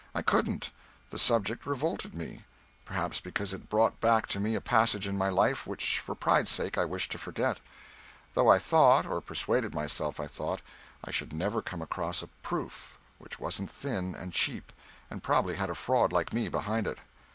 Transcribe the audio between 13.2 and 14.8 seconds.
wasn't thin and cheap,